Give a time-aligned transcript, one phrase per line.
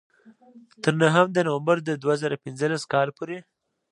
[0.83, 3.37] تر نهم د نومبر دوه زره پینځلس کال پورې.